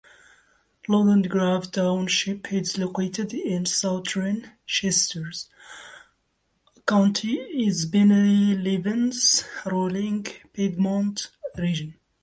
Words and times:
London 0.87 1.21
Grove 1.21 1.69
Township 1.71 2.51
is 2.51 2.79
located 2.79 3.35
in 3.35 3.67
southern 3.67 4.51
Chester 4.65 5.25
County 6.87 7.35
in 7.39 7.71
Pennsylvania's 7.91 9.45
rolling 9.67 10.23
Piedmont 10.53 11.29
region. 11.55 11.99